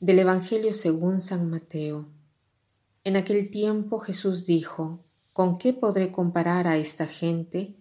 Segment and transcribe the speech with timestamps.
[0.00, 2.08] Del Evangelio según San Mateo.
[3.04, 5.04] En aquel tiempo Jesús dijo,
[5.34, 7.76] ¿con qué podré comparar a esta gente?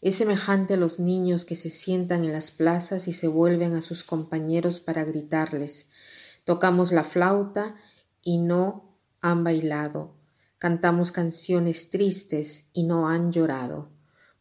[0.00, 3.80] Es semejante a los niños que se sientan en las plazas y se vuelven a
[3.80, 5.88] sus compañeros para gritarles,
[6.44, 7.74] tocamos la flauta
[8.22, 10.14] y no han bailado,
[10.58, 13.90] cantamos canciones tristes y no han llorado.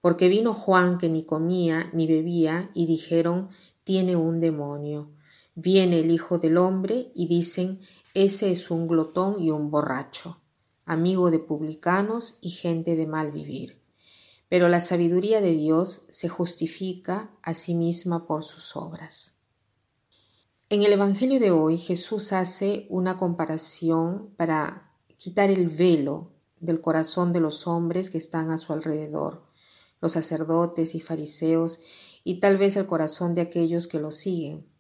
[0.02, 3.50] Porque vino Juan que ni comía ni bebía y dijeron,
[3.84, 5.10] tiene un demonio.
[5.56, 7.82] Viene el Hijo del Hombre y dicen,
[8.16, 10.42] ese es un glotón y un borracho,
[10.84, 13.80] amigo de publicanos y gente de mal vivir.
[14.50, 19.38] Pero la sabiduría de Dios se justifica a sí misma por sus obras.
[20.70, 27.32] En el Evangelio de hoy Jesús hace una comparación para quitar el velo del corazón
[27.32, 29.44] de los hombres que están a su alrededor,
[30.02, 31.80] los sacerdotes y fariseos,
[32.24, 34.73] y tal vez el corazón de aquellos que lo siguen.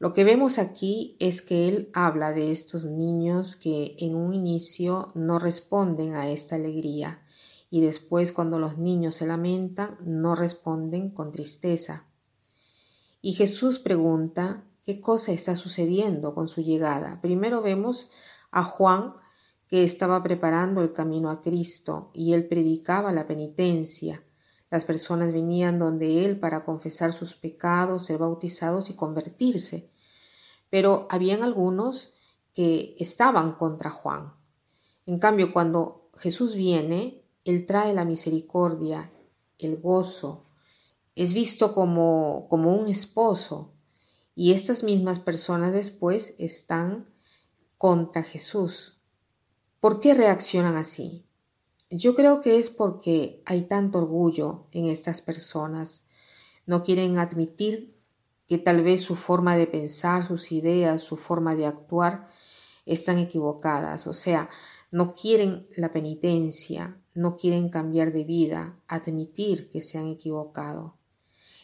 [0.00, 5.08] Lo que vemos aquí es que él habla de estos niños que en un inicio
[5.14, 7.22] no responden a esta alegría
[7.68, 12.06] y después cuando los niños se lamentan no responden con tristeza.
[13.20, 17.20] Y Jesús pregunta qué cosa está sucediendo con su llegada.
[17.20, 18.08] Primero vemos
[18.50, 19.12] a Juan
[19.68, 24.24] que estaba preparando el camino a Cristo y él predicaba la penitencia.
[24.70, 29.89] Las personas venían donde él para confesar sus pecados, ser bautizados y convertirse.
[30.70, 32.14] Pero habían algunos
[32.52, 34.32] que estaban contra Juan.
[35.06, 39.12] En cambio, cuando Jesús viene, él trae la misericordia,
[39.58, 40.44] el gozo,
[41.14, 43.72] es visto como, como un esposo
[44.34, 47.08] y estas mismas personas después están
[47.76, 48.98] contra Jesús.
[49.80, 51.26] ¿Por qué reaccionan así?
[51.90, 56.04] Yo creo que es porque hay tanto orgullo en estas personas.
[56.64, 57.98] No quieren admitir
[58.50, 62.26] que tal vez su forma de pensar, sus ideas, su forma de actuar
[62.84, 64.08] están equivocadas.
[64.08, 64.50] O sea,
[64.90, 70.96] no quieren la penitencia, no quieren cambiar de vida, admitir que se han equivocado.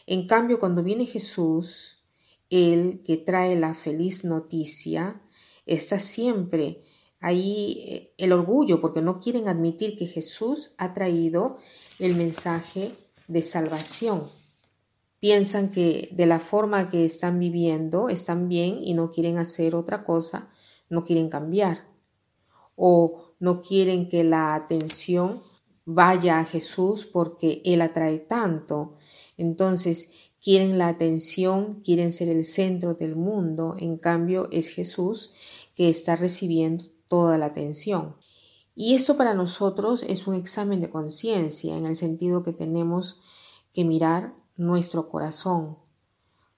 [0.05, 2.05] En cambio, cuando viene Jesús,
[2.49, 5.21] Él que trae la feliz noticia,
[5.65, 6.85] está siempre
[7.19, 11.57] ahí eh, el orgullo, porque no quieren admitir que Jesús ha traído
[11.99, 12.93] el mensaje
[13.27, 14.23] de salvación.
[15.19, 20.03] Piensan que de la forma que están viviendo están bien y no quieren hacer otra
[20.03, 20.49] cosa,
[20.89, 21.87] no quieren cambiar.
[22.75, 25.41] O no quieren que la atención
[25.85, 28.97] vaya a Jesús porque Él atrae tanto.
[29.37, 33.75] Entonces quieren la atención, quieren ser el centro del mundo.
[33.79, 35.31] En cambio es Jesús
[35.75, 38.15] que está recibiendo toda la atención.
[38.75, 43.19] Y eso para nosotros es un examen de conciencia en el sentido que tenemos
[43.73, 45.77] que mirar nuestro corazón.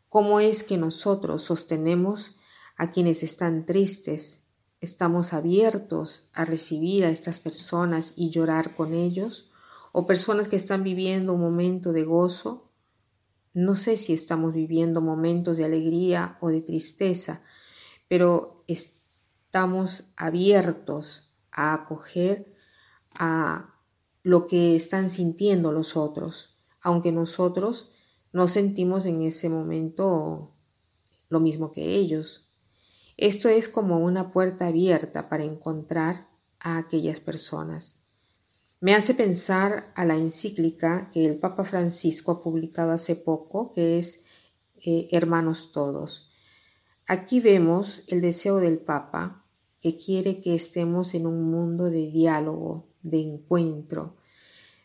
[0.07, 2.35] ¿Cómo es que nosotros sostenemos
[2.77, 4.41] a quienes están tristes?
[4.81, 9.51] ¿Estamos abiertos a recibir a estas personas y llorar con ellos?
[9.91, 12.71] ¿O personas que están viviendo un momento de gozo?
[13.53, 17.41] No sé si estamos viviendo momentos de alegría o de tristeza,
[18.07, 22.53] pero estamos abiertos a acoger
[23.13, 23.75] a
[24.23, 27.91] lo que están sintiendo los otros, aunque nosotros
[28.31, 30.55] no sentimos en ese momento
[31.29, 32.49] lo mismo que ellos.
[33.17, 36.29] Esto es como una puerta abierta para encontrar
[36.59, 37.99] a aquellas personas.
[38.81, 43.97] Me hace pensar a la encíclica que el Papa Francisco ha publicado hace poco, que
[43.97, 44.23] es
[44.85, 46.31] eh, Hermanos Todos.
[47.05, 49.45] Aquí vemos el deseo del Papa
[49.81, 54.15] que quiere que estemos en un mundo de diálogo, de encuentro,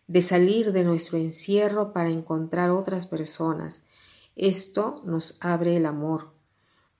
[0.06, 3.82] de salir de nuestro encierro para encontrar otras personas.
[4.36, 6.32] Esto nos abre el amor,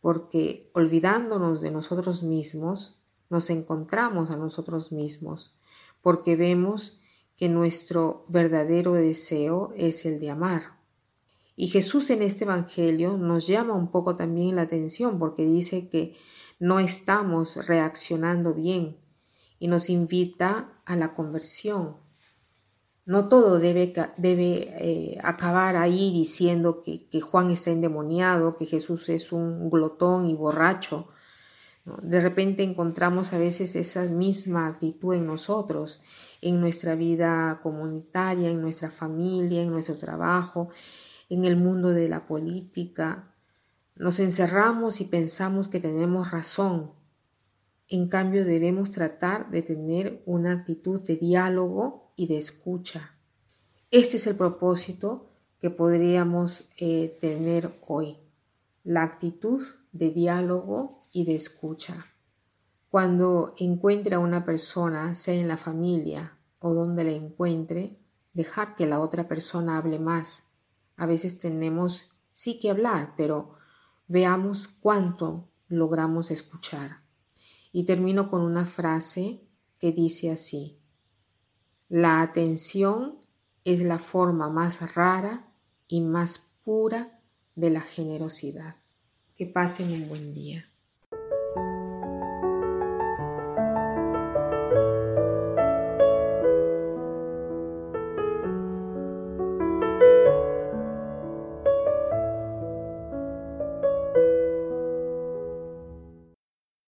[0.00, 2.98] porque olvidándonos de nosotros mismos,
[3.30, 5.54] nos encontramos a nosotros mismos,
[6.02, 7.00] porque vemos
[7.36, 10.78] que nuestro verdadero deseo es el de amar.
[11.56, 16.16] Y Jesús en este Evangelio nos llama un poco también la atención porque dice que
[16.58, 18.96] no estamos reaccionando bien
[19.58, 22.03] y nos invita a la conversión.
[23.06, 29.30] No todo debe, debe eh, acabar ahí diciendo que, Juan está endemoniado, que Jesús es
[29.30, 31.08] un glotón y borracho.
[32.02, 36.00] De repente encontramos a veces esa misma actitud en nosotros,
[36.40, 40.70] en nuestra vida comunitaria, en nuestra familia, en nuestro trabajo,
[41.28, 43.34] en el mundo de la política.
[43.96, 47.03] Nos encerramos y pensamos que tenemos razón.
[47.88, 53.18] En cambio, debemos tratar de tener una actitud de diálogo y de escucha.
[53.90, 58.18] Este es el propósito que podríamos eh, tener hoy.
[58.82, 62.06] la actitud de diálogo y de escucha.
[62.90, 67.98] Cuando encuentre a una persona, sea en la familia o donde la encuentre,
[68.34, 70.44] dejar que la otra persona hable más.
[70.96, 73.54] A veces tenemos sí que hablar, pero
[74.06, 77.03] veamos cuánto logramos escuchar.
[77.76, 79.40] Y termino con una frase
[79.80, 80.78] que dice así,
[81.88, 83.18] la atención
[83.64, 85.52] es la forma más rara
[85.88, 87.20] y más pura
[87.56, 88.76] de la generosidad.
[89.34, 90.70] Que pasen un buen día.